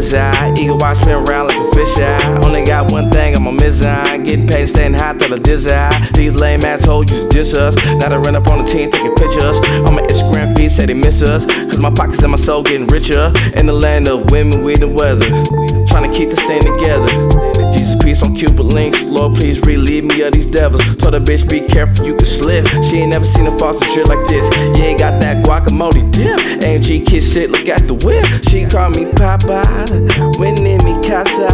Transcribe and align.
reside. 0.00 0.58
Eagle 0.58 0.78
watch 0.78 0.98
spin 0.98 1.10
around 1.10 1.48
like 1.48 1.56
a 1.56 1.70
fish 1.74 1.98
eye. 1.98 2.40
Only 2.44 2.64
got 2.64 2.90
one 2.90 3.10
thing, 3.10 3.36
I'm 3.36 3.46
a 3.46 3.52
mizine. 3.52 4.24
Getting 4.24 4.46
paid, 4.46 4.68
staying 4.68 4.94
high 4.94 5.14
till 5.14 5.34
I 5.34 5.38
desire. 5.38 5.90
These 6.14 6.34
lame 6.34 6.64
assholes 6.64 7.10
used 7.10 7.30
to 7.30 7.36
diss 7.36 7.54
us. 7.54 7.74
Now 7.84 8.08
they 8.08 8.16
run 8.16 8.36
up 8.36 8.46
on 8.48 8.64
the 8.64 8.70
team 8.70 8.90
taking 8.90 9.14
pictures. 9.14 9.56
On 9.86 9.94
my 9.94 10.02
Instagram 10.02 10.56
feed 10.56 10.70
say 10.70 10.86
they 10.86 10.94
miss 10.94 11.22
us. 11.22 11.44
Cause 11.46 11.78
my 11.78 11.90
pockets 11.90 12.22
and 12.22 12.32
my 12.32 12.38
soul 12.38 12.62
getting 12.62 12.86
richer. 12.86 13.32
In 13.54 13.66
the 13.66 13.72
land 13.72 14.08
of 14.08 14.30
women, 14.30 14.62
weed, 14.62 14.82
and 14.82 14.94
weather. 14.94 15.26
Trying 15.86 16.10
to 16.10 16.16
keep 16.16 16.30
this 16.30 16.42
thing 16.42 16.62
together. 16.62 17.08
Jesus 17.72 17.96
peace 18.02 18.22
on 18.22 18.34
Cupid 18.34 18.60
links. 18.60 19.02
Lord, 19.02 19.36
please 19.36 19.60
relieve 19.60 20.04
me 20.04 20.22
of 20.22 20.32
these 20.32 20.46
devils. 20.46 20.82
Told 20.96 21.14
a 21.14 21.20
bitch, 21.20 21.48
be 21.48 21.60
careful, 21.60 22.06
you 22.06 22.16
can 22.16 22.26
slip. 22.26 22.66
She 22.88 22.98
ain't 22.98 23.10
never 23.12 23.24
seen 23.24 23.46
a 23.46 23.58
faucet 23.58 23.84
shit 23.92 24.08
like 24.08 24.26
this. 24.28 24.44
You 24.78 24.84
ain't 24.84 24.98
got 24.98 25.20
that 25.20 25.44
dip. 25.44 25.50
AMG 26.90 27.06
kiss 27.06 27.36
it, 27.36 27.50
look 27.50 27.68
at 27.68 27.86
the 27.86 27.94
whip. 27.94 28.24
She 28.48 28.66
called 28.66 28.96
me 28.96 29.06
Papa. 29.12 29.62
When 30.38 30.58
in 30.66 30.82
me 30.84 31.00
casa. 31.06 31.48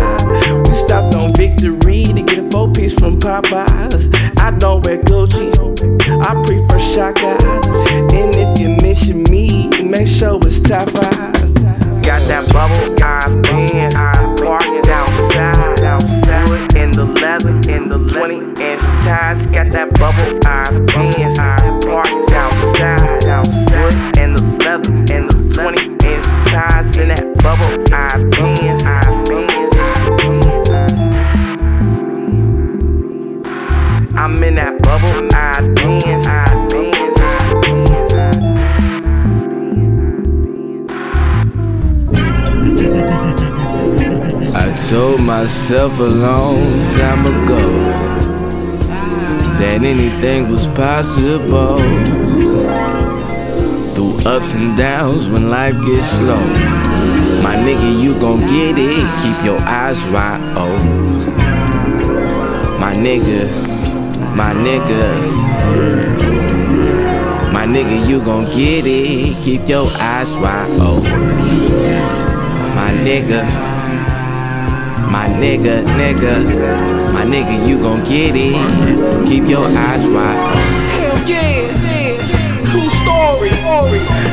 We 0.66 0.74
stopped 0.74 1.14
on 1.14 1.34
Victory 1.34 2.04
to 2.04 2.22
get 2.22 2.38
a 2.38 2.50
four 2.50 2.72
piece 2.72 2.94
from 2.94 3.18
Popeyes. 3.20 4.38
I 4.38 4.50
don't 4.52 4.84
wear 4.84 4.96
Gucci. 4.98 5.52
I 6.24 6.32
prefer 6.44 6.78
Shaka. 6.78 7.36
And 8.16 8.34
if 8.34 8.58
you 8.58 8.76
mention 8.80 9.24
me, 9.24 9.68
make 9.84 10.08
sure 10.08 10.38
it's 10.42 10.60
top 10.60 10.88
five. 10.90 11.32
Got 12.02 12.22
that 12.28 12.50
bubble, 12.52 12.96
I'm 13.02 13.44
in. 13.58 13.94
I'm 13.94 14.36
walking 14.36 14.88
outside. 14.88 15.82
outside. 15.84 16.76
In 16.76 16.92
the 16.92 17.04
leather, 17.04 17.50
in 17.70 17.88
the 17.88 17.98
20 18.14 18.36
inch 18.62 18.80
ties. 19.04 19.44
Got 19.46 19.72
that 19.72 19.92
bubble, 19.98 20.40
I'm 20.46 20.85
I'm 27.76 27.82
in. 34.42 34.54
That 34.54 34.80
bubble. 34.82 35.28
I'm 35.34 35.74
in. 35.86 36.24
I 44.54 44.56
told 44.88 45.20
myself 45.20 45.98
a 45.98 46.02
long 46.02 46.62
time 46.96 47.26
ago 47.26 47.68
that 49.58 49.82
anything 49.82 50.48
was 50.50 50.66
possible. 50.68 51.78
Through 53.94 54.20
ups 54.24 54.54
and 54.54 54.76
downs 54.78 55.28
when 55.28 55.50
life 55.50 55.76
gets 55.84 56.06
slow. 56.06 56.85
Nigga, 57.66 57.90
you 58.00 58.14
gon' 58.20 58.38
get 58.46 58.78
it. 58.78 59.04
Keep 59.22 59.44
your 59.44 59.58
eyes 59.58 59.98
wide 60.14 60.40
open. 60.56 60.86
Oh. 60.86 62.78
My 62.78 62.94
nigga, 62.94 63.50
my 64.36 64.54
nigga. 64.54 65.02
My 67.52 67.66
nigga, 67.66 68.08
you 68.08 68.20
gon' 68.20 68.44
get 68.56 68.86
it. 68.86 69.44
Keep 69.44 69.68
your 69.68 69.88
eyes 69.98 70.30
wide 70.38 70.70
open. 70.78 71.10
Oh. 71.10 71.26
My 72.76 72.92
nigga. 73.02 73.42
My 75.10 75.26
nigga, 75.26 75.82
nigga, 75.98 76.34
my 77.12 77.24
nigga, 77.24 77.66
you 77.66 77.78
gon' 77.80 78.04
get 78.04 78.36
it. 78.36 79.26
Keep 79.26 79.48
your 79.48 79.66
eyes 79.66 80.06
wide 80.06 80.38
open. 80.38 80.54
Oh. 80.54 80.66
Hell 81.00 81.28
yeah, 81.28 81.50
yeah. 81.50 81.55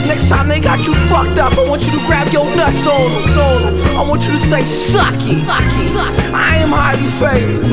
Next 0.08 0.30
time 0.30 0.48
they 0.48 0.60
got 0.60 0.86
you 0.86 0.94
fucked 1.10 1.40
up, 1.40 1.54
I 1.58 1.68
want 1.68 1.86
you 1.86 1.92
to 1.92 2.06
grab 2.06 2.32
your 2.32 2.46
nuts 2.56 2.86
on 2.88 3.12
them. 3.30 3.98
I 3.98 4.06
want 4.08 4.24
you 4.24 4.32
to 4.32 4.40
say, 4.40 4.66
suck 4.66 5.14
it. 5.22 5.44
I 5.48 6.58
am 6.58 6.70
highly 6.70 7.10
favored. 7.20 7.72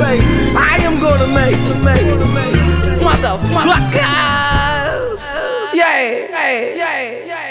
I 0.56 0.76
am 0.80 1.00
gonna 1.00 1.26
make 1.26 1.58
it, 1.58 1.82
make 1.82 2.29